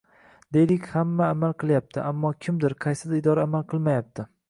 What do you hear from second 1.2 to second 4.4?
amal qilyapti, ammo kimdir, qaysidir idora amal qilmayapti.